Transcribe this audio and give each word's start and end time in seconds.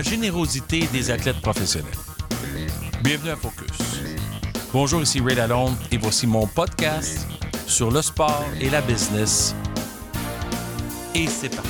la 0.00 0.10
générosité 0.10 0.86
des 0.94 1.10
athlètes 1.10 1.42
professionnels. 1.42 1.92
Bienvenue 3.02 3.32
à 3.32 3.36
Focus. 3.36 4.00
Bonjour, 4.72 5.02
ici 5.02 5.20
Ray 5.20 5.36
Lalonde 5.36 5.76
et 5.92 5.98
voici 5.98 6.26
mon 6.26 6.46
podcast 6.46 7.28
sur 7.66 7.90
le 7.90 8.00
sport 8.00 8.46
et 8.62 8.70
la 8.70 8.80
business. 8.80 9.54
Et 11.14 11.26
c'est 11.26 11.54
parti. 11.54 11.68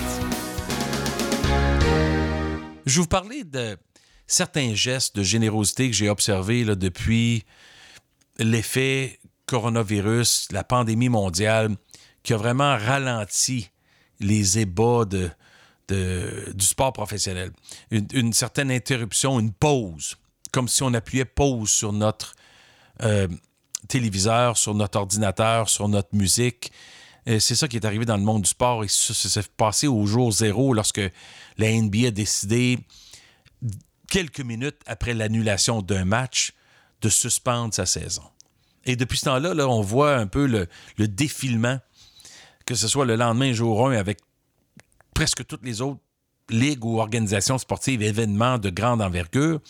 Je 2.87 2.95
vais 2.95 3.01
vous 3.01 3.09
parler 3.09 3.43
de 3.43 3.77
certains 4.29 4.75
gestes 4.75 5.17
de 5.17 5.25
générosité 5.25 5.91
que 5.91 5.97
j'ai 5.97 6.09
observés 6.09 6.65
depuis 6.65 7.43
l'effet 8.39 9.19
coronavirus, 9.47 10.47
la 10.53 10.63
pandémie 10.63 11.09
mondiale, 11.09 11.75
qui 12.23 12.33
a 12.33 12.37
vraiment 12.37 12.77
ralenti 12.77 13.71
les 14.21 14.61
ébats 14.61 15.05
de, 15.05 15.31
du 15.93 16.65
sport 16.65 16.93
professionnel. 16.93 17.53
Une, 17.91 18.33
certaine 18.33 18.71
interruption, 18.71 19.41
une 19.41 19.53
pause, 19.53 20.17
comme 20.53 20.69
si 20.69 20.83
on 20.83 20.93
appuyait 20.95 21.25
pause 21.25 21.71
sur 21.71 21.93
notre 21.93 22.35
euh, 23.03 23.29
téléviseur, 23.89 24.57
sur 24.57 24.75
notre 24.75 24.99
ordinateur, 24.99 25.69
sur 25.69 25.89
notre 25.89 26.15
musique. 26.15 26.73
C'est 27.27 27.55
ça 27.55 27.69
qui 27.69 27.77
est 27.77 27.85
arrivé 27.85 28.07
dans 28.07 28.17
le 28.17 28.23
monde 28.23 28.43
du 28.43 28.49
sport 28.49 28.83
et 28.83 28.89
ça, 28.89 29.15
s'est 29.15 29.43
passé 29.57 29.87
au 29.87 30.05
jour 30.07 30.33
zéro 30.33 30.73
lorsque 30.73 31.03
la 31.59 31.71
NBA 31.71 32.09
a 32.09 32.11
décidé, 32.11 32.79
quelques 34.09 34.41
minutes 34.41 34.81
après 34.87 35.15
l'annulation 35.15 35.81
d'un 35.81 36.05
match, 36.05 36.53
de 37.01 37.09
suspendre 37.09 37.73
sa 37.73 37.87
saison. 37.87 38.25
Et 38.85 38.97
depuis 38.97 39.19
ce 39.19 39.27
temps-là, 39.27 39.55
là, 39.55 39.69
on 39.69 39.81
voit 39.81 40.17
un 40.17 40.27
peu 40.27 40.47
le, 40.47 40.67
le 40.97 41.09
défilement, 41.09 41.79
que 42.67 42.75
ce 42.75 42.89
soit 42.89 43.07
le 43.07 43.17
lendemain, 43.17 43.53
jour 43.53 43.89
1, 43.89 43.93
avec 43.93 44.19
presque 45.21 45.47
toutes 45.47 45.67
les 45.67 45.83
autres 45.83 46.01
ligues 46.49 46.83
ou 46.83 46.99
organisations 46.99 47.59
sportives, 47.59 48.01
événements 48.01 48.57
de 48.57 48.71
grande 48.71 49.03
envergure. 49.03 49.61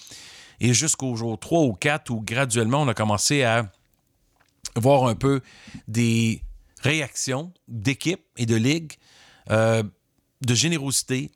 Et 0.61 0.73
jusqu'au 0.73 1.17
jour 1.17 1.41
3 1.41 1.63
ou 1.63 1.73
4, 1.73 2.09
où 2.11 2.21
graduellement, 2.21 2.83
on 2.83 2.87
a 2.87 2.95
commencé 2.95 3.43
à 3.43 3.69
voir 4.77 5.07
un 5.07 5.17
peu 5.17 5.41
des 5.89 6.41
réactions 6.83 7.53
d'équipes 7.67 8.23
et 8.37 8.47
de 8.47 8.55
ligues 8.55 8.93
euh, 9.51 9.83
de 10.41 10.55
générosité 10.55 11.33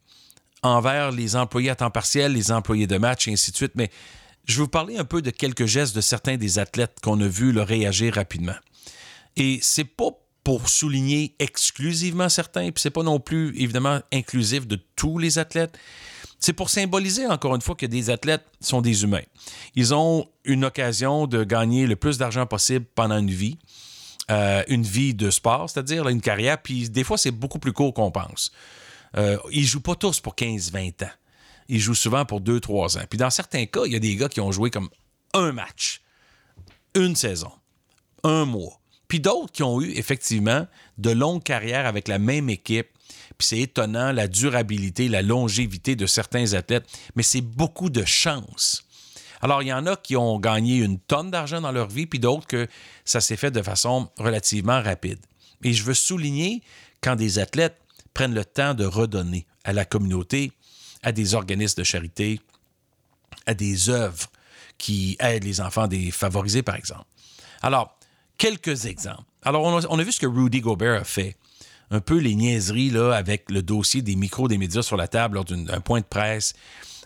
envers 0.63 1.11
les 1.11 1.35
employés 1.35 1.71
à 1.71 1.75
temps 1.75 1.91
partiel, 1.91 2.35
les 2.35 2.53
employés 2.53 2.87
de 2.87 2.99
match, 2.99 3.27
et 3.27 3.33
ainsi 3.33 3.51
de 3.51 3.57
suite. 3.57 3.73
Mais 3.75 3.91
je 4.45 4.59
vais 4.59 4.63
vous 4.63 4.69
parler 4.69 4.97
un 4.97 5.05
peu 5.05 5.23
de 5.23 5.31
quelques 5.31 5.67
gestes 5.67 5.97
de 5.97 6.01
certains 6.01 6.37
des 6.37 6.61
athlètes 6.61 6.99
qu'on 7.03 7.21
a 7.21 7.27
vu 7.27 7.51
le 7.51 7.63
réagir 7.63 8.15
rapidement. 8.15 8.55
Et 9.35 9.59
c'est 9.61 9.83
pas 9.83 10.13
pour 10.45 10.69
souligner 10.69 11.35
exclusivement 11.39 12.29
certains, 12.29 12.71
puis 12.71 12.81
c'est 12.81 12.91
pas 12.91 13.03
non 13.03 13.19
plus 13.19 13.49
évidemment 13.59 14.01
inclusif 14.13 14.67
de 14.67 14.79
tous 14.95 15.19
les 15.19 15.39
athlètes. 15.39 15.77
C'est 16.39 16.53
pour 16.53 16.69
symboliser 16.69 17.27
encore 17.27 17.55
une 17.55 17.63
fois 17.63 17.75
que 17.75 17.87
des 17.87 18.11
athlètes 18.11 18.45
sont 18.61 18.83
des 18.83 19.03
humains. 19.03 19.23
Ils 19.75 19.95
ont 19.95 20.29
une 20.45 20.67
occasion 20.67 21.27
de 21.27 21.43
gagner 21.43 21.87
le 21.87 21.97
plus 21.97 22.19
d'argent 22.19 22.47
possible 22.47 22.85
pendant 22.95 23.17
une 23.17 23.31
vie, 23.31 23.59
euh, 24.31 24.63
une 24.69 24.83
vie 24.83 25.15
de 25.15 25.31
sport, 25.31 25.71
c'est-à-dire 25.71 26.07
une 26.09 26.21
carrière, 26.21 26.61
puis 26.61 26.91
des 26.91 27.05
fois 27.05 27.17
c'est 27.17 27.31
beaucoup 27.31 27.59
plus 27.59 27.73
court 27.73 27.95
qu'on 27.95 28.11
pense. 28.11 28.53
Euh, 29.17 29.39
ils 29.51 29.65
jouent 29.65 29.81
pas 29.81 29.95
tous 29.95 30.21
pour 30.21 30.35
15-20 30.35 31.05
ans. 31.05 31.11
Ils 31.69 31.81
jouent 31.81 31.95
souvent 31.95 32.27
pour 32.27 32.43
2-3 32.43 32.99
ans. 32.99 33.05
Puis 33.09 33.17
dans 33.17 33.31
certains 33.31 33.65
cas, 33.65 33.83
il 33.87 33.93
y 33.93 33.97
a 33.97 34.01
des 34.01 34.15
gars 34.17 34.29
qui 34.29 34.43
ont 34.43 34.53
joué 34.53 34.71
comme 34.71 34.91
un 35.33 35.53
match, 35.53 36.03
une 36.95 37.17
saison, 37.17 37.53
un 38.23 38.45
mois 38.45 38.81
puis 39.09 39.21
d'autres 39.21 39.53
qui 39.53 39.63
ont 39.63 39.81
eu 39.81 39.91
effectivement 39.93 40.67
de 40.99 41.11
longues 41.11 41.43
carrières 41.43 41.87
avec 41.87 42.09
la 42.09 42.19
même 42.19 42.49
équipe. 42.51 42.89
Puis 43.37 43.49
c'est 43.49 43.59
étonnant 43.59 44.13
la 44.13 44.29
durabilité, 44.29 45.09
la 45.09 45.23
longévité 45.23 45.97
de 45.97 46.07
certains 46.07 46.53
athlètes, 46.53 46.87
mais 47.17 47.23
c'est 47.23 47.41
beaucoup 47.41 47.91
de 47.91 48.05
chance. 48.05 48.85
Alors, 49.45 49.63
il 49.63 49.69
y 49.69 49.73
en 49.73 49.87
a 49.87 49.97
qui 49.97 50.17
ont 50.17 50.39
gagné 50.39 50.79
une 50.79 50.99
tonne 50.99 51.31
d'argent 51.31 51.61
dans 51.61 51.73
leur 51.73 51.89
vie, 51.89 52.07
puis 52.07 52.19
d'autres 52.19 52.47
que 52.47 52.67
ça 53.05 53.21
s'est 53.21 53.37
fait 53.37 53.51
de 53.51 53.61
façon 53.61 54.09
relativement 54.17 54.81
rapide. 54.81 55.19
Et 55.63 55.75
je 55.75 55.83
veux 55.83 55.95
souligner 55.95 56.63
quand 57.03 57.17
des 57.17 57.39
athlètes 57.39 57.77
prennent 58.15 58.35
le 58.35 58.45
temps 58.45 58.73
de 58.73 58.87
redonner 58.87 59.47
à 59.65 59.73
la 59.73 59.85
communauté, 59.85 60.53
à 61.03 61.13
des 61.13 61.35
organismes 61.35 61.81
de 61.81 61.85
charité, 61.85 62.41
à 63.45 63.53
des 63.53 63.91
œuvres 63.91 64.31
qui 64.79 65.17
aident 65.21 65.45
les 65.45 65.61
enfants 65.61 65.89
défavorisés, 65.89 66.63
par 66.63 66.77
exemple. 66.77 67.05
Alors, 67.61 67.99
quelques 68.39 68.87
exemples. 68.87 69.25
Alors, 69.43 69.63
on 69.65 69.99
a, 69.99 70.03
vu 70.03 70.13
ce 70.13 70.21
que 70.21 70.27
Rudy 70.27 70.61
Gobert 70.61 71.01
a 71.01 71.05
fait. 71.05 71.37
Un 71.91 72.01
peu 72.01 72.19
les 72.19 72.35
niaiseries 72.35 72.91
là, 72.91 73.13
avec 73.13 73.51
le 73.51 73.63
dossier 73.63 74.01
des 74.01 74.17
micros 74.17 74.49
des 74.49 74.59
médias 74.59 74.83
sur 74.83 74.97
la 74.97 75.07
table 75.07 75.35
lors 75.35 75.45
d'un 75.45 75.81
point 75.81 76.01
de 76.01 76.07
presse. 76.07 76.55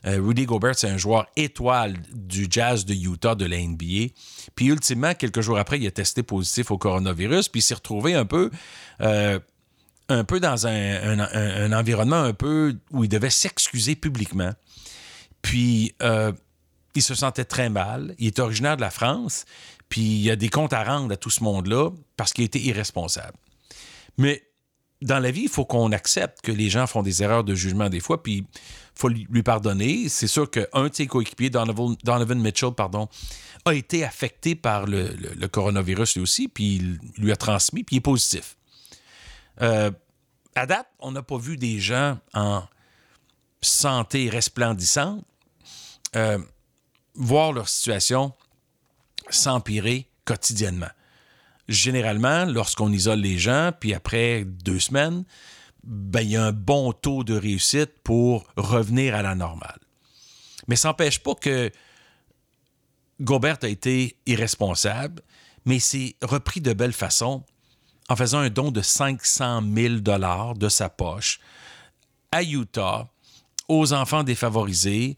Euh, 0.07 0.21
Rudy 0.23 0.47
Gobert, 0.47 0.77
c'est 0.77 0.89
un 0.89 0.97
joueur 0.97 1.27
étoile 1.37 1.97
du 2.13 2.47
Jazz 2.49 2.85
de 2.85 2.95
Utah 2.95 3.35
de 3.35 3.45
la 3.45 3.59
NBA. 3.59 4.13
Puis 4.55 4.67
ultimement, 4.67 5.15
quelques 5.15 5.41
jours 5.41 5.59
après, 5.59 5.79
il 5.79 5.87
a 5.87 5.91
testé 5.91 6.23
positif 6.23 6.71
au 6.71 6.79
coronavirus, 6.79 7.49
puis 7.49 7.61
il 7.61 7.63
s'est 7.63 7.75
retrouvé 7.75 8.15
un 8.15 8.25
peu, 8.25 8.51
euh, 9.01 9.39
un 10.09 10.25
peu 10.25 10.39
dans 10.41 10.67
un, 10.67 11.73
environnement 11.73 12.23
un 12.23 12.33
peu 12.33 12.77
où 12.93 13.05
il 13.05 13.09
devait 13.09 13.31
s'excuser 13.31 13.97
publiquement. 13.97 14.53
Puis 15.43 15.95
euh, 16.03 16.33
il 16.95 17.03
se 17.03 17.15
sentait 17.15 17.45
très 17.45 17.69
mal. 17.69 18.15
Il 18.19 18.29
est 18.29 18.39
originaire 18.39 18.77
de 18.77 18.81
la 18.81 18.91
France. 18.91 19.45
Puis 19.89 20.01
il 20.01 20.23
y 20.23 20.31
a 20.31 20.37
des 20.37 20.49
comptes 20.49 20.73
à 20.73 20.85
rendre 20.85 21.13
à 21.13 21.17
tout 21.17 21.31
ce 21.31 21.43
monde-là 21.43 21.91
parce 22.17 22.33
qu'il 22.33 22.43
a 22.43 22.47
été 22.47 22.61
irresponsable. 22.61 23.37
Mais 24.17 24.43
dans 25.03 25.19
la 25.19 25.31
vie, 25.31 25.43
il 25.43 25.49
faut 25.49 25.65
qu'on 25.65 25.93
accepte 25.93 26.41
que 26.43 26.53
les 26.53 26.71
gens 26.71 26.87
font 26.87 27.03
des 27.03 27.23
erreurs 27.23 27.45
de 27.45 27.55
jugement 27.55 27.89
des 27.89 28.01
fois, 28.01 28.23
puis 28.23 28.39
il 28.39 28.47
faut 28.95 29.09
lui 29.09 29.43
pardonner. 29.43 30.09
C'est 30.09 30.27
sûr 30.27 30.51
qu'un 30.51 30.89
de 30.89 30.95
ses 30.95 31.07
coéquipiers, 31.07 31.51
Donovan, 31.51 31.97
Mitchell, 32.41 32.73
pardon, 32.73 33.09
a 33.65 33.75
été 33.75 34.05
affecté 34.05 34.55
par 34.55 34.87
le, 34.87 35.47
coronavirus 35.47 36.17
lui 36.17 36.23
aussi, 36.23 36.49
puis 36.49 36.77
il 36.77 36.99
lui 37.17 37.33
a 37.33 37.37
transmis, 37.37 37.85
puis 37.85 37.97
il 37.97 37.99
est 37.99 38.03
positif. 38.03 38.57
Euh, 39.61 39.91
à 40.55 40.67
date, 40.67 40.89
on 40.99 41.13
n'a 41.13 41.23
pas 41.23 41.39
vu 41.39 41.57
des 41.57 41.79
gens 41.79 42.19
en 42.35 42.65
santé 43.61 44.29
resplendissante 44.29 45.25
euh, 46.17 46.39
voir 47.15 47.53
leur 47.53 47.69
situation 47.69 48.33
s'empirer 49.31 50.09
quotidiennement. 50.25 50.91
Généralement, 51.69 52.45
lorsqu'on 52.47 52.93
isole 52.93 53.21
les 53.21 53.39
gens, 53.39 53.73
puis 53.79 53.95
après 53.95 54.45
deux 54.45 54.81
semaines, 54.81 55.25
ben, 55.85 56.21
il 56.21 56.31
y 56.31 56.37
a 56.37 56.45
un 56.45 56.53
bon 56.53 56.93
taux 56.93 57.25
de 57.25 57.37
réussite 57.37 57.93
pour 58.03 58.47
revenir 58.57 59.15
à 59.15 59.23
la 59.23 59.35
normale. 59.35 59.79
Mais 60.67 60.77
ça 60.77 60.89
n'empêche 60.89 61.19
pas 61.19 61.35
que 61.35 61.71
Gobert 63.21 63.59
a 63.63 63.69
été 63.69 64.17
irresponsable, 64.27 65.23
mais 65.65 65.79
s'est 65.79 66.17
repris 66.23 66.61
de 66.61 66.73
belle 66.73 66.93
façon 66.93 67.45
en 68.09 68.17
faisant 68.17 68.39
un 68.39 68.51
don 68.51 68.71
de 68.71 68.81
500 68.81 69.63
000 69.75 69.95
dollars 69.97 70.55
de 70.55 70.69
sa 70.69 70.89
poche 70.89 71.41
à 72.33 72.43
Utah, 72.43 73.09
aux 73.69 73.93
enfants 73.93 74.23
défavorisés, 74.23 75.17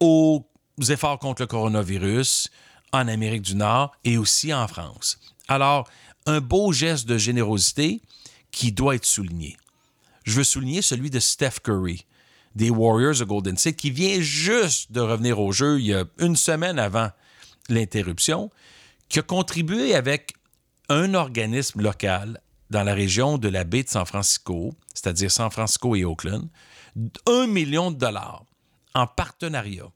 aux 0.00 0.44
efforts 0.88 1.18
contre 1.18 1.42
le 1.42 1.46
coronavirus, 1.46 2.50
en 2.92 3.08
Amérique 3.08 3.42
du 3.42 3.54
Nord 3.54 3.92
et 4.04 4.18
aussi 4.18 4.52
en 4.52 4.68
France. 4.68 5.18
Alors, 5.48 5.88
un 6.26 6.40
beau 6.40 6.72
geste 6.72 7.06
de 7.06 7.18
générosité 7.18 8.00
qui 8.50 8.72
doit 8.72 8.94
être 8.94 9.06
souligné. 9.06 9.56
Je 10.24 10.32
veux 10.32 10.44
souligner 10.44 10.82
celui 10.82 11.10
de 11.10 11.18
Steph 11.18 11.60
Curry, 11.64 12.06
des 12.54 12.70
Warriors 12.70 13.16
de 13.16 13.24
Golden 13.24 13.56
State, 13.56 13.76
qui 13.76 13.90
vient 13.90 14.20
juste 14.20 14.92
de 14.92 15.00
revenir 15.00 15.40
au 15.40 15.52
jeu 15.52 15.80
il 15.80 15.86
y 15.86 15.94
a 15.94 16.04
une 16.18 16.36
semaine 16.36 16.78
avant 16.78 17.10
l'interruption, 17.68 18.50
qui 19.08 19.18
a 19.18 19.22
contribué 19.22 19.94
avec 19.94 20.34
un 20.88 21.14
organisme 21.14 21.80
local 21.80 22.40
dans 22.70 22.82
la 22.82 22.94
région 22.94 23.38
de 23.38 23.48
la 23.48 23.64
baie 23.64 23.82
de 23.82 23.88
San 23.88 24.06
Francisco, 24.06 24.74
c'est-à-dire 24.94 25.30
San 25.30 25.50
Francisco 25.50 25.94
et 25.96 26.04
Oakland, 26.04 26.48
un 27.26 27.46
million 27.46 27.90
de 27.90 27.96
dollars 27.96 28.44
en 28.94 29.06
partenariat 29.06 29.90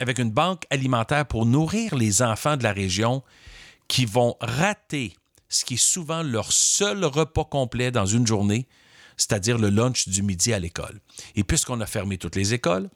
avec 0.00 0.18
une 0.18 0.30
banque 0.30 0.66
alimentaire 0.70 1.26
pour 1.26 1.46
nourrir 1.46 1.94
les 1.94 2.22
enfants 2.22 2.56
de 2.56 2.62
la 2.62 2.72
région 2.72 3.22
qui 3.88 4.06
vont 4.06 4.36
rater 4.40 5.14
ce 5.48 5.64
qui 5.64 5.74
est 5.74 5.76
souvent 5.76 6.22
leur 6.22 6.52
seul 6.52 7.04
repas 7.04 7.44
complet 7.44 7.90
dans 7.90 8.06
une 8.06 8.26
journée, 8.26 8.66
c'est-à-dire 9.16 9.58
le 9.58 9.70
lunch 9.70 10.08
du 10.08 10.22
midi 10.22 10.52
à 10.52 10.58
l'école. 10.58 11.00
Et 11.36 11.44
puisqu'on 11.44 11.80
a 11.80 11.86
fermé 11.86 12.18
toutes 12.18 12.36
les 12.36 12.54
écoles, 12.54 12.90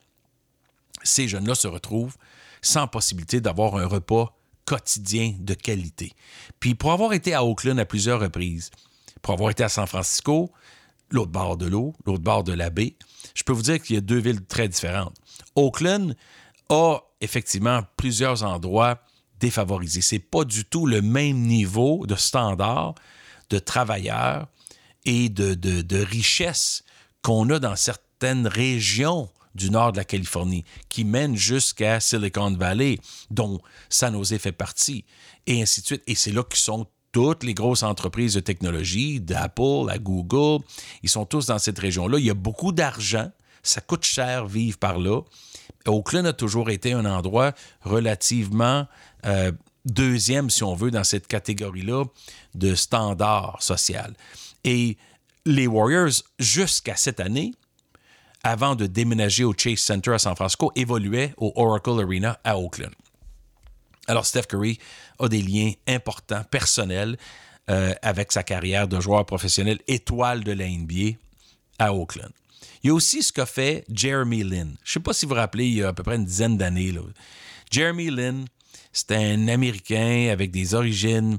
ces 1.02 1.28
jeunes-là 1.28 1.54
se 1.54 1.68
retrouvent 1.68 2.16
sans 2.62 2.88
possibilité 2.88 3.40
d'avoir 3.40 3.76
un 3.76 3.86
repas 3.86 4.36
quotidien 4.64 5.34
de 5.38 5.54
qualité. 5.54 6.12
Puis 6.58 6.74
pour 6.74 6.92
avoir 6.92 7.12
été 7.12 7.32
à 7.32 7.44
Oakland 7.44 7.78
à 7.78 7.84
plusieurs 7.84 8.20
reprises, 8.20 8.70
pour 9.22 9.34
avoir 9.34 9.50
été 9.50 9.62
à 9.62 9.68
San 9.68 9.86
Francisco, 9.86 10.50
l'autre 11.10 11.30
bord 11.30 11.56
de 11.56 11.66
l'eau, 11.66 11.94
l'autre 12.04 12.22
bord 12.22 12.44
de 12.44 12.52
la 12.52 12.70
baie, 12.70 12.96
je 13.34 13.44
peux 13.44 13.52
vous 13.52 13.62
dire 13.62 13.80
qu'il 13.80 13.94
y 13.94 13.98
a 13.98 14.02
deux 14.02 14.18
villes 14.18 14.44
très 14.44 14.68
différentes. 14.68 15.16
Oakland, 15.54 16.14
a 16.68 16.98
effectivement 17.20 17.82
plusieurs 17.96 18.42
endroits 18.42 19.00
défavorisés. 19.40 20.00
C'est 20.00 20.18
pas 20.18 20.44
du 20.44 20.64
tout 20.64 20.86
le 20.86 21.02
même 21.02 21.38
niveau 21.38 22.06
de 22.06 22.14
standard 22.14 22.94
de 23.50 23.58
travailleurs 23.58 24.48
et 25.04 25.28
de, 25.28 25.54
de, 25.54 26.02
richesse 26.02 26.84
qu'on 27.22 27.48
a 27.50 27.58
dans 27.58 27.76
certaines 27.76 28.46
régions 28.46 29.30
du 29.54 29.70
nord 29.70 29.92
de 29.92 29.96
la 29.96 30.04
Californie, 30.04 30.64
qui 30.88 31.04
mène 31.04 31.34
jusqu'à 31.34 31.98
Silicon 31.98 32.54
Valley, 32.54 32.98
dont 33.30 33.58
San 33.88 34.12
Jose 34.12 34.36
fait 34.38 34.52
partie, 34.52 35.04
et 35.46 35.62
ainsi 35.62 35.80
de 35.80 35.86
suite. 35.86 36.02
Et 36.06 36.14
c'est 36.14 36.30
là 36.30 36.42
que 36.44 36.56
sont 36.56 36.86
toutes 37.10 37.42
les 37.42 37.54
grosses 37.54 37.82
entreprises 37.82 38.34
de 38.34 38.40
technologie, 38.40 39.20
d'Apple 39.20 39.88
à 39.90 39.98
Google. 39.98 40.62
Ils 41.02 41.08
sont 41.08 41.24
tous 41.24 41.46
dans 41.46 41.58
cette 41.58 41.78
région-là. 41.78 42.18
Il 42.18 42.26
y 42.26 42.30
a 42.30 42.34
beaucoup 42.34 42.72
d'argent. 42.72 43.30
Ça 43.62 43.80
coûte 43.80 44.04
cher 44.04 44.46
vivre 44.46 44.78
par 44.78 44.98
là. 44.98 45.22
Oakland 45.86 46.26
a 46.26 46.32
toujours 46.32 46.70
été 46.70 46.92
un 46.92 47.04
endroit 47.04 47.52
relativement 47.82 48.86
euh, 49.26 49.52
deuxième, 49.84 50.50
si 50.50 50.62
on 50.64 50.74
veut, 50.74 50.90
dans 50.90 51.04
cette 51.04 51.26
catégorie-là 51.26 52.04
de 52.54 52.74
standard 52.74 53.62
social. 53.62 54.14
Et 54.64 54.96
les 55.44 55.66
Warriors, 55.66 56.22
jusqu'à 56.38 56.96
cette 56.96 57.20
année, 57.20 57.54
avant 58.42 58.74
de 58.74 58.86
déménager 58.86 59.44
au 59.44 59.54
Chase 59.56 59.78
Center 59.78 60.12
à 60.12 60.18
San 60.18 60.36
Francisco, 60.36 60.72
évoluaient 60.76 61.34
au 61.36 61.52
Oracle 61.56 62.00
Arena 62.02 62.38
à 62.44 62.58
Oakland. 62.58 62.92
Alors, 64.06 64.24
Steph 64.24 64.44
Curry 64.44 64.78
a 65.18 65.28
des 65.28 65.42
liens 65.42 65.72
importants, 65.86 66.42
personnels, 66.50 67.18
euh, 67.70 67.92
avec 68.00 68.32
sa 68.32 68.42
carrière 68.42 68.88
de 68.88 68.98
joueur 69.00 69.26
professionnel 69.26 69.78
étoile 69.86 70.44
de 70.44 70.52
la 70.52 70.66
NBA 70.66 71.18
à 71.78 71.92
Oakland. 71.92 72.32
Il 72.82 72.88
y 72.88 72.90
a 72.90 72.94
aussi 72.94 73.22
ce 73.22 73.32
qu'a 73.32 73.46
fait 73.46 73.84
Jeremy 73.92 74.44
Lin. 74.44 74.68
Je 74.84 74.90
ne 74.90 74.94
sais 74.94 75.00
pas 75.00 75.12
si 75.12 75.26
vous 75.26 75.30
vous 75.30 75.36
rappelez, 75.36 75.66
il 75.66 75.74
y 75.74 75.82
a 75.82 75.88
à 75.88 75.92
peu 75.92 76.02
près 76.02 76.16
une 76.16 76.24
dizaine 76.24 76.56
d'années. 76.56 76.92
Jeremy 77.70 78.10
Lin, 78.10 78.44
c'est 78.92 79.12
un 79.12 79.48
Américain 79.48 80.28
avec 80.32 80.50
des 80.50 80.74
origines 80.74 81.38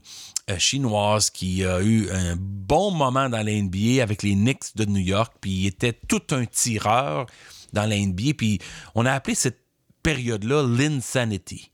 euh, 0.50 0.57
chinoises 0.57 1.30
qui 1.30 1.63
a 1.63 1.81
eu 1.81 2.10
un 2.12 2.36
bon 2.38 2.92
moment 2.92 3.30
dans 3.30 3.45
la 3.45 3.51
NBA 3.51 4.01
avec 4.01 4.24
les 4.24 4.33
Knicks 4.33 4.75
de 4.75 4.86
New 4.86 5.01
York, 5.01 5.33
puis 5.42 5.51
il 5.51 5.68
était 5.68 5.94
tout 5.94 6.21
un 6.31 6.45
tireur 6.45 7.25
dans 7.74 7.86
la 7.86 7.98
NBA, 7.98 8.33
puis 8.38 8.60
on 8.95 9.06
a 9.06 9.12
appelé 9.12 9.36
cette 9.36 9.60
période-là 10.04 10.63
l'insanity. 10.68 11.71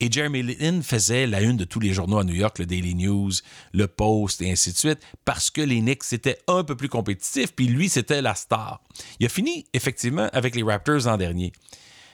Et 0.00 0.12
Jeremy 0.12 0.42
Lin 0.42 0.80
faisait 0.82 1.26
la 1.26 1.40
une 1.40 1.56
de 1.56 1.64
tous 1.64 1.80
les 1.80 1.92
journaux 1.92 2.18
à 2.18 2.24
New 2.24 2.34
York, 2.34 2.60
le 2.60 2.66
Daily 2.66 2.94
News, 2.94 3.32
le 3.72 3.88
Post 3.88 4.40
et 4.40 4.50
ainsi 4.50 4.72
de 4.72 4.76
suite, 4.76 5.00
parce 5.24 5.50
que 5.50 5.60
les 5.60 5.80
Knicks 5.80 6.12
étaient 6.12 6.38
un 6.46 6.62
peu 6.62 6.76
plus 6.76 6.88
compétitifs, 6.88 7.52
puis 7.52 7.66
lui, 7.66 7.88
c'était 7.88 8.22
la 8.22 8.36
star. 8.36 8.80
Il 9.18 9.26
a 9.26 9.28
fini 9.28 9.66
effectivement 9.72 10.28
avec 10.32 10.54
les 10.54 10.62
Raptors 10.62 11.06
l'an 11.06 11.16
dernier. 11.16 11.52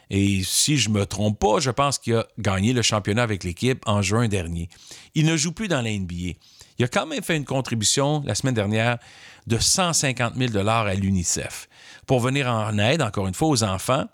Et 0.08 0.42
si 0.44 0.78
je 0.78 0.88
ne 0.88 0.94
me 0.94 1.06
trompe 1.06 1.38
pas, 1.38 1.60
je 1.60 1.70
pense 1.70 1.98
qu'il 1.98 2.14
a 2.14 2.26
gagné 2.38 2.72
le 2.72 2.82
championnat 2.82 3.22
avec 3.22 3.44
l'équipe 3.44 3.82
en 3.86 4.00
juin 4.00 4.28
dernier. 4.28 4.68
Il 5.14 5.26
ne 5.26 5.36
joue 5.36 5.52
plus 5.52 5.68
dans 5.68 5.82
la 5.82 5.90
NBA. 5.90 6.38
Il 6.78 6.84
a 6.84 6.88
quand 6.88 7.06
même 7.06 7.22
fait 7.22 7.36
une 7.36 7.44
contribution 7.44 8.22
la 8.26 8.34
semaine 8.34 8.54
dernière 8.54 8.98
de 9.46 9.58
150 9.58 10.34
000 10.36 10.68
à 10.68 10.94
l'UNICEF 10.94 11.68
pour 12.06 12.20
venir 12.20 12.48
en 12.48 12.78
aide, 12.78 13.02
encore 13.02 13.26
une 13.26 13.34
fois, 13.34 13.48
aux 13.48 13.62
enfants 13.62 14.06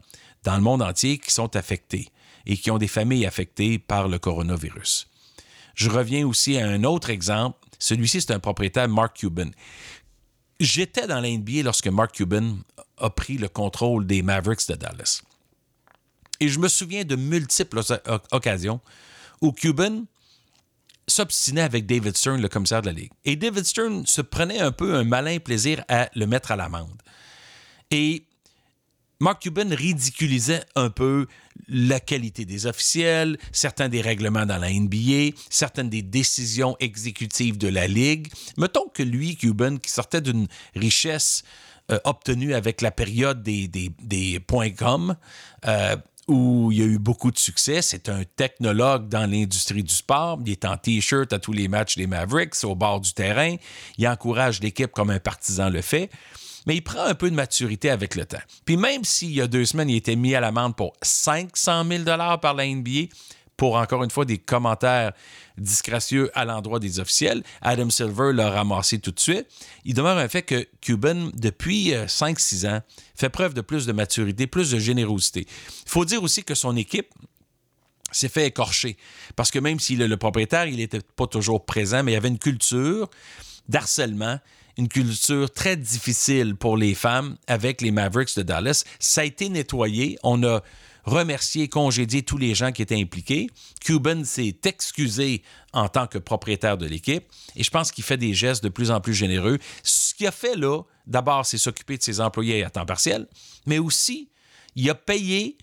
dans 0.43 0.57
le 0.57 0.63
monde 0.63 0.83
entier 0.83 1.19
qui 1.19 1.33
sont 1.33 1.55
affectés 1.55 2.09
et 2.47 2.57
qui 2.57 2.71
ont 2.71 2.79
des 2.79 2.89
familles 2.89 3.27
affectées 3.27 3.79
par 3.79 4.09
le 4.09 4.19
coronavirus. 4.19 5.09
Je 5.75 5.91
reviens 5.91 6.27
aussi 6.27 6.59
à 6.59 6.67
un 6.67 6.85
autre 6.85 7.11
exemple. 7.11 7.59
Celui-ci, 7.79 8.21
c'est 8.21 8.33
un 8.33 8.39
propriétaire, 8.39 8.89
Mark 8.89 9.17
Cuban. 9.17 9.51
J'étais 10.59 11.07
dans 11.07 11.21
l'NBA 11.21 11.63
lorsque 11.63 11.89
Mark 11.89 12.13
Cuban 12.15 12.59
a 12.99 13.11
pris 13.11 13.39
le 13.39 13.49
contrôle 13.49 14.07
des 14.07 14.23
Mavericks 14.23 14.69
de 14.69 14.75
Dallas. 14.75 15.23
Et 16.41 16.49
je 16.49 16.59
me 16.59 16.69
souviens 16.69 17.05
de 17.05 17.17
multiples 17.17 17.81
occasions 18.31 18.81
où 19.41 19.53
Cuban 19.53 20.05
s'obstinait 21.07 21.63
avec 21.63 21.87
David 21.87 22.17
Stern, 22.17 22.41
le 22.41 22.49
commissaire 22.49 22.83
de 22.83 22.87
la 22.87 22.93
Ligue. 22.93 23.11
Et 23.25 23.37
David 23.37 23.65
Stern 23.65 24.07
se 24.07 24.23
prenait 24.23 24.61
un 24.61 24.73
peu 24.73 24.95
un 24.95 25.05
malin 25.05 25.39
plaisir 25.39 25.85
à 25.89 26.09
le 26.15 26.27
mettre 26.27 26.53
à 26.53 26.57
l'amende. 26.57 27.03
Et 27.91 28.25
Mark 29.21 29.43
Cuban 29.43 29.69
ridiculisait 29.71 30.65
un 30.77 30.89
peu 30.89 31.27
la 31.69 32.01
qualité 32.01 32.47
des 32.47 32.67
officiels, 32.67 33.39
certains 33.53 33.91
des 33.91 34.01
règlements 34.01 34.47
dans 34.47 34.57
la 34.57 34.73
NBA, 34.73 35.37
certaines 35.51 35.91
des 35.91 36.01
décisions 36.01 36.75
exécutives 36.81 37.59
de 37.59 37.69
la 37.69 37.87
Ligue. 37.87 38.29
Mettons 38.57 38.89
que 38.89 39.03
lui, 39.03 39.37
Cuban, 39.37 39.77
qui 39.77 39.91
sortait 39.91 40.23
d'une 40.23 40.49
richesse 40.75 41.43
euh, 41.91 41.99
obtenue 42.05 42.55
avec 42.55 42.81
la 42.81 42.91
période 42.91 43.43
des, 43.43 43.69
des, 43.69 44.41
points 44.41 44.71
com, 44.71 45.15
euh, 45.67 45.97
où 46.27 46.73
il 46.73 46.79
y 46.79 46.83
a 46.83 46.87
eu 46.87 46.99
beaucoup 46.99 47.31
de 47.31 47.39
succès. 47.39 47.83
C'est 47.83 48.09
un 48.09 48.23
technologue 48.37 49.09
dans 49.09 49.31
l'industrie 49.31 49.83
du 49.83 49.95
sport. 49.95 50.39
Il 50.47 50.53
est 50.53 50.65
en 50.65 50.79
T-shirt 50.79 51.31
à 51.35 51.39
tous 51.39 51.53
les 51.53 51.69
matchs 51.69 51.97
des 51.97 52.07
Mavericks, 52.07 52.65
au 52.65 52.75
bord 52.75 53.01
du 53.01 53.13
terrain. 53.13 53.57
Il 53.99 54.09
encourage 54.09 54.61
l'équipe 54.61 54.93
comme 54.93 55.11
un 55.11 55.19
partisan 55.21 55.69
le 55.69 55.83
fait 55.83 56.09
mais 56.67 56.77
il 56.77 56.83
prend 56.83 57.05
un 57.05 57.15
peu 57.15 57.31
de 57.31 57.35
maturité 57.35 57.91
avec 57.91 58.15
le 58.15 58.25
temps. 58.25 58.43
Puis 58.65 58.77
même 58.77 59.05
s'il 59.05 59.33
y 59.33 59.41
a 59.41 59.47
deux 59.47 59.65
semaines, 59.65 59.91
il 59.91 59.97
était 59.97 60.17
mis 60.17 60.35
à 60.35 60.41
l'amende 60.41 60.77
pour 60.77 60.93
500 61.03 61.85
000 61.89 62.05
par 62.05 62.55
la 62.55 62.67
NBA, 62.67 63.09
pour 63.57 63.77
encore 63.77 64.05
une 64.05 64.11
fois 64.11 64.25
des 64.25 64.39
commentaires 64.39 65.13
disgracieux 65.59 66.31
à 66.35 66.47
l'endroit 66.47 66.79
des 66.79 66.99
officiels. 66.99 67.43
Adam 67.61 67.91
Silver 67.91 68.33
l'a 68.33 68.51
ramassé 68.51 68.99
tout 68.99 69.11
de 69.11 69.21
suite. 69.21 69.47
Il 69.85 69.95
demeure 69.95 70.17
un 70.17 70.29
fait 70.29 70.43
que 70.43 70.67
Cuban, 70.81 71.31
depuis 71.35 71.91
5-6 71.91 72.65
euh, 72.65 72.71
ans, 72.71 72.81
fait 73.15 73.29
preuve 73.29 73.53
de 73.53 73.61
plus 73.61 73.85
de 73.85 73.93
maturité, 73.93 74.47
plus 74.47 74.71
de 74.71 74.79
générosité. 74.79 75.47
Il 75.85 75.91
faut 75.91 76.07
dire 76.07 76.23
aussi 76.23 76.43
que 76.43 76.55
son 76.55 76.75
équipe, 76.77 77.09
s'est 78.13 78.29
fait 78.29 78.47
écorcher. 78.47 78.97
Parce 79.37 79.51
que 79.51 79.59
même 79.59 79.79
s'il 79.79 80.03
est 80.03 80.09
le 80.09 80.17
propriétaire, 80.17 80.67
il 80.67 80.77
n'était 80.77 81.01
pas 81.17 81.27
toujours 81.27 81.65
présent, 81.65 82.03
mais 82.03 82.13
il 82.13 82.15
y 82.15 82.19
avait 82.19 82.29
une 82.29 82.39
culture 82.39 83.09
d'harcèlement 83.69 84.39
une 84.81 84.89
culture 84.89 85.53
très 85.53 85.77
difficile 85.77 86.57
pour 86.57 86.79
les 86.79 86.95
femmes 86.95 87.37
avec 87.47 87.83
les 87.83 87.91
Mavericks 87.91 88.35
de 88.37 88.43
Dallas. 88.43 88.85
Ça 88.99 89.21
a 89.21 89.25
été 89.25 89.51
nettoyé. 89.51 90.19
On 90.23 90.43
a 90.43 90.63
remercié 91.05 91.69
congédié 91.69 92.23
tous 92.23 92.39
les 92.39 92.55
gens 92.55 92.73
qui 92.73 92.81
étaient 92.81 92.99
impliqués. 92.99 93.49
Cuban 93.83 94.25
s'est 94.25 94.57
excusé 94.65 95.43
en 95.75 95.89
tant 95.89 96.07
que 96.07 96.17
propriétaire 96.17 96.79
de 96.79 96.87
l'équipe 96.87 97.25
et 97.57 97.63
je 97.63 97.71
pense 97.71 97.93
qu'il 97.93 98.05
fait 98.05 98.17
des 98.17 98.33
gestes 98.33 98.65
de 98.65 98.71
plus 98.71 98.91
en 98.91 99.03
plus 99.03 99.13
généreux. 99.13 99.59
Ce 99.83 100.15
qu'il 100.15 100.27
a 100.27 100.33
fait 100.33 100.57
là, 100.57 100.83
d'abord, 101.07 101.45
c'est 101.45 101.59
s'occuper 101.59 101.99
de 101.99 102.03
ses 102.03 102.21
employés 102.21 102.65
à 102.65 102.71
temps 102.71 102.87
partiel, 102.87 103.29
mais 103.67 103.79
aussi, 103.79 104.31
il 104.77 104.89
a 104.89 104.95
payé 104.95 105.59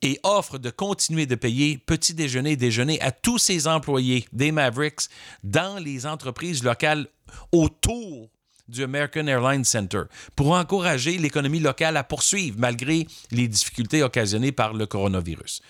et 0.00 0.18
offre 0.22 0.56
de 0.56 0.70
continuer 0.70 1.26
de 1.26 1.34
payer 1.34 1.76
petit 1.76 2.14
déjeuner 2.14 2.56
déjeuner 2.56 3.00
à 3.02 3.12
tous 3.12 3.38
ses 3.38 3.66
employés 3.66 4.26
des 4.32 4.50
Mavericks 4.50 5.08
dans 5.44 5.78
les 5.78 6.06
entreprises 6.06 6.64
locales 6.64 7.06
autour 7.52 8.30
du 8.68 8.82
American 8.82 9.26
Airlines 9.26 9.64
Center 9.64 10.02
pour 10.34 10.52
encourager 10.52 11.18
l'économie 11.18 11.60
locale 11.60 11.96
à 11.96 12.04
poursuivre 12.04 12.56
malgré 12.58 13.06
les 13.30 13.48
difficultés 13.48 14.02
occasionnées 14.02 14.52
par 14.52 14.74
le 14.74 14.86
coronavirus. 14.86 15.62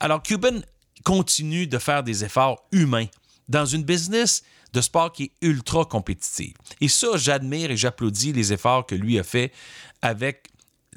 Alors, 0.00 0.22
Cuban 0.22 0.60
continue 1.04 1.66
de 1.66 1.78
faire 1.78 2.02
des 2.02 2.24
efforts 2.24 2.64
humains 2.72 3.06
dans 3.48 3.66
une 3.66 3.82
business 3.82 4.42
de 4.72 4.80
sport 4.80 5.12
qui 5.12 5.24
est 5.24 5.32
ultra 5.46 5.84
compétitive. 5.84 6.54
Et 6.80 6.88
ça, 6.88 7.16
j'admire 7.16 7.70
et 7.70 7.76
j'applaudis 7.76 8.32
les 8.32 8.52
efforts 8.52 8.86
que 8.86 8.94
lui 8.94 9.18
a 9.18 9.22
fait 9.22 9.52
avec 10.00 10.48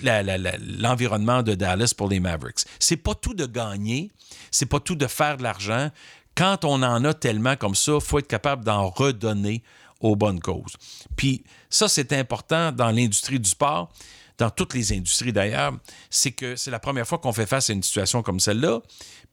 l'environnement 0.02 1.44
de 1.44 1.56
Dallas 1.56 1.94
pour 1.96 2.10
les 2.10 2.20
Mavericks. 2.20 2.66
C'est 2.80 2.98
pas 2.98 3.16
tout 3.16 3.34
de 3.34 3.46
gagner, 3.46 4.12
c'est 4.52 4.66
pas 4.66 4.80
tout 4.80 4.96
de 4.96 5.08
faire 5.08 5.38
de 5.38 5.44
l'argent. 5.44 5.90
Quand 6.36 6.66
on 6.66 6.84
en 6.84 7.04
a 7.06 7.14
tellement 7.14 7.56
comme 7.56 7.76
ça, 7.76 7.94
il 7.96 8.02
faut 8.02 8.20
être 8.20 8.28
capable 8.28 8.64
d'en 8.64 8.90
redonner 8.90 9.64
aux 10.02 10.16
bonnes 10.16 10.40
causes. 10.40 10.76
Puis 11.16 11.44
ça, 11.70 11.88
c'est 11.88 12.14
important 12.14 12.72
dans 12.72 12.92
l'industrie 12.92 13.40
du 13.40 13.50
sport, 13.50 13.90
dans 14.38 14.50
toutes 14.50 14.74
les 14.74 14.92
industries 14.92 15.32
d'ailleurs, 15.32 15.74
c'est 16.10 16.32
que 16.32 16.56
c'est 16.56 16.72
la 16.72 16.80
première 16.80 17.08
fois 17.08 17.20
qu'on 17.20 17.32
fait 17.32 17.46
face 17.46 17.70
à 17.70 17.74
une 17.74 17.84
situation 17.84 18.22
comme 18.22 18.40
celle-là. 18.40 18.82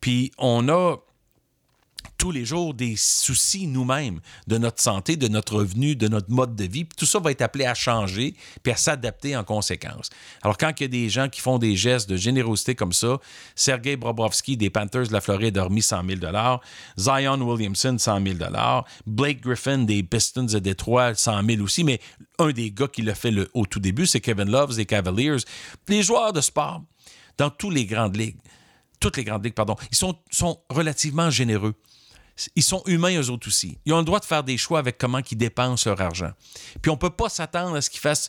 Puis 0.01 0.31
on 0.39 0.69
a 0.69 0.97
tous 2.23 2.31
les 2.31 2.45
jours 2.45 2.73
des 2.73 2.95
soucis 2.95 3.67
nous-mêmes 3.67 4.21
de 4.47 4.57
notre 4.57 4.81
santé, 4.81 5.17
de 5.17 5.27
notre 5.27 5.57
revenu, 5.57 5.97
de 5.97 6.07
notre 6.07 6.31
mode 6.31 6.55
de 6.55 6.63
vie. 6.63 6.87
Tout 6.87 7.05
ça 7.05 7.19
va 7.19 7.33
être 7.33 7.43
appelé 7.43 7.65
à 7.65 7.75
changer 7.75 8.37
puis 8.63 8.73
à 8.73 8.77
s'adapter 8.77 9.37
en 9.37 9.43
conséquence. 9.43 10.09
Alors, 10.41 10.57
quand 10.57 10.71
il 10.79 10.83
y 10.83 10.85
a 10.85 10.89
des 10.89 11.09
gens 11.09 11.29
qui 11.29 11.41
font 11.41 11.59
des 11.59 11.75
gestes 11.75 12.09
de 12.09 12.15
générosité 12.15 12.77
comme 12.77 12.93
ça, 12.93 13.19
Sergei 13.57 13.97
Bobrovsky 13.97 14.57
des 14.57 14.71
Panthers 14.71 15.09
de 15.09 15.13
la 15.13 15.21
Floride 15.21 15.59
a 15.59 15.65
remis 15.65 15.83
100 15.83 16.05
000 16.21 16.21
Zion 16.97 17.41
Williamson, 17.43 17.97
100 17.99 18.25
000 18.25 18.39
Blake 19.05 19.41
Griffin 19.41 19.79
des 19.79 20.05
Pistons 20.05 20.45
de 20.45 20.61
Détroit, 20.61 21.17
100 21.17 21.43
000 21.45 21.61
aussi. 21.61 21.83
Mais 21.83 22.01
un 22.39 22.53
des 22.53 22.71
gars 22.71 22.87
qui 22.87 23.03
l'a 23.03 23.17
fait 23.17 23.35
au 23.53 23.67
tout 23.67 23.81
début, 23.81 24.07
c'est 24.07 24.21
Kevin 24.21 24.49
Loves 24.49 24.77
des 24.77 24.87
Cavaliers. 24.87 25.39
Les 25.89 26.05
joueurs 26.05 26.33
de 26.33 26.41
sport, 26.41 26.83
dans 27.37 27.51
toutes 27.51 27.75
les 27.75 27.85
grandes 27.85 28.17
ligues, 28.17 28.39
toutes 29.01 29.17
les 29.17 29.25
grandes 29.25 29.45
ligues, 29.45 29.55
pardon, 29.55 29.75
ils 29.91 29.97
sont, 29.97 30.17
sont 30.31 30.61
relativement 30.71 31.29
généreux 31.29 31.75
ils 32.57 32.63
sont 32.63 32.83
humains 32.87 33.21
eux 33.21 33.31
autres 33.31 33.49
aussi. 33.49 33.79
Ils 33.85 33.93
ont 33.93 33.99
le 33.99 34.05
droit 34.05 34.21
de 34.21 34.25
faire 34.25 34.45
des 34.45 34.57
choix 34.57 34.79
avec 34.79 34.99
comment 34.99 35.21
ils 35.31 35.37
dépensent 35.37 35.89
leur 35.89 36.01
argent. 36.01 36.33
Puis 36.81 36.91
on 36.91 36.95
ne 36.95 36.99
peut 36.99 37.11
pas 37.11 37.29
s'attendre 37.29 37.77
à 37.77 37.81
ce 37.81 37.91
qu'ils 37.91 38.01
fassent 38.01 38.29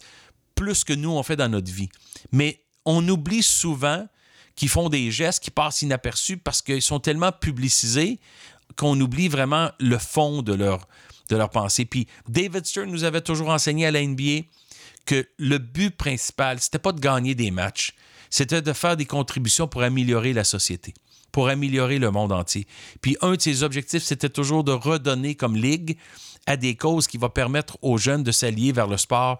plus 0.55 0.83
que 0.83 0.93
nous 0.93 1.11
on 1.11 1.23
fait 1.23 1.35
dans 1.35 1.49
notre 1.49 1.71
vie. 1.71 1.89
Mais 2.31 2.61
on 2.85 3.07
oublie 3.07 3.43
souvent 3.43 4.07
qu'ils 4.55 4.69
font 4.69 4.89
des 4.89 5.11
gestes 5.11 5.43
qui 5.43 5.51
passent 5.51 5.81
inaperçus 5.81 6.37
parce 6.37 6.61
qu'ils 6.61 6.81
sont 6.81 6.99
tellement 6.99 7.31
publicisés 7.31 8.19
qu'on 8.75 8.99
oublie 8.99 9.27
vraiment 9.27 9.71
le 9.79 9.97
fond 9.97 10.41
de 10.41 10.53
leur, 10.53 10.87
de 11.29 11.35
leur 11.35 11.49
pensée. 11.49 11.85
Puis 11.85 12.07
David 12.27 12.65
Stern 12.65 12.89
nous 12.89 13.03
avait 13.03 13.21
toujours 13.21 13.49
enseigné 13.49 13.85
à 13.85 13.91
la 13.91 14.05
NBA 14.05 14.41
que 15.05 15.27
le 15.37 15.57
but 15.57 15.95
principal, 15.95 16.59
c'était 16.59 16.79
pas 16.79 16.91
de 16.91 16.99
gagner 16.99 17.35
des 17.35 17.51
matchs, 17.51 17.93
c'était 18.29 18.61
de 18.61 18.73
faire 18.73 18.97
des 18.97 19.05
contributions 19.05 19.67
pour 19.67 19.83
améliorer 19.83 20.33
la 20.33 20.43
société, 20.43 20.93
pour 21.33 21.49
améliorer 21.49 21.99
le 21.99 22.11
monde 22.11 22.31
entier. 22.31 22.65
Puis 23.01 23.17
un 23.21 23.33
de 23.33 23.41
ses 23.41 23.63
objectifs, 23.63 24.03
c'était 24.03 24.29
toujours 24.29 24.63
de 24.63 24.71
redonner 24.71 25.35
comme 25.35 25.57
ligue 25.57 25.97
à 26.45 26.55
des 26.55 26.75
causes 26.75 27.07
qui 27.07 27.17
vont 27.17 27.29
permettre 27.29 27.77
aux 27.81 27.97
jeunes 27.97 28.23
de 28.23 28.31
s'allier 28.31 28.71
vers 28.71 28.87
le 28.87 28.95
sport 28.95 29.39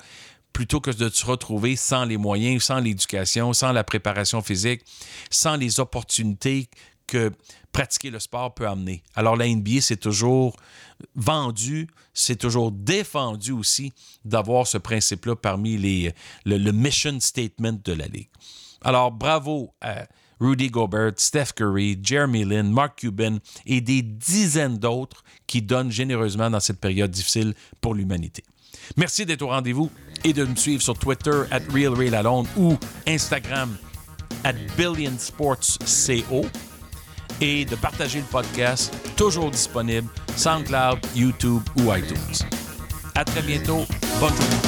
plutôt 0.51 0.81
que 0.81 0.91
de 0.91 1.09
se 1.09 1.25
retrouver 1.25 1.75
sans 1.75 2.05
les 2.05 2.17
moyens, 2.17 2.63
sans 2.63 2.79
l'éducation, 2.79 3.53
sans 3.53 3.71
la 3.71 3.83
préparation 3.83 4.41
physique, 4.41 4.81
sans 5.29 5.55
les 5.55 5.79
opportunités 5.79 6.67
que 7.07 7.31
pratiquer 7.71 8.09
le 8.11 8.19
sport 8.19 8.53
peut 8.53 8.67
amener. 8.67 9.03
Alors 9.15 9.35
la 9.35 9.47
NBA, 9.47 9.81
c'est 9.81 9.97
toujours 9.97 10.55
vendu, 11.15 11.87
c'est 12.13 12.37
toujours 12.37 12.71
défendu 12.71 13.51
aussi 13.51 13.93
d'avoir 14.25 14.67
ce 14.67 14.77
principe-là 14.77 15.35
parmi 15.35 15.77
les, 15.77 16.13
le, 16.45 16.71
mission 16.71 17.19
statement 17.19 17.79
de 17.83 17.93
la 17.93 18.07
Ligue. 18.07 18.29
Alors 18.81 19.11
bravo 19.11 19.73
à 19.81 20.05
Rudy 20.39 20.69
Gobert, 20.69 21.13
Steph 21.17 21.53
Curry, 21.55 21.99
Jeremy 22.01 22.45
Lin, 22.45 22.63
Mark 22.63 22.99
Cuban 22.99 23.37
et 23.65 23.81
des 23.81 24.01
dizaines 24.01 24.77
d'autres 24.77 25.23
qui 25.47 25.61
donnent 25.61 25.91
généreusement 25.91 26.49
dans 26.49 26.59
cette 26.59 26.79
période 26.79 27.11
difficile 27.11 27.53
pour 27.81 27.95
l'humanité. 27.95 28.43
Merci 28.97 29.25
d'être 29.25 29.41
au 29.41 29.47
rendez-vous 29.47 29.89
et 30.23 30.33
de 30.33 30.45
me 30.45 30.55
suivre 30.55 30.81
sur 30.81 30.97
Twitter 30.97 31.43
at 31.51 31.61
RealRealAlone 31.71 32.47
ou 32.57 32.77
Instagram 33.07 33.75
at 34.43 34.53
BillionSportsCO 34.77 36.45
et 37.41 37.65
de 37.65 37.75
partager 37.75 38.19
le 38.19 38.25
podcast, 38.25 38.93
toujours 39.15 39.51
disponible, 39.51 40.07
SoundCloud, 40.35 40.99
YouTube 41.15 41.61
ou 41.77 41.93
iTunes. 41.93 42.47
À 43.15 43.23
très 43.23 43.41
bientôt. 43.41 43.85
Bonne 44.19 44.29
journée. 44.29 44.62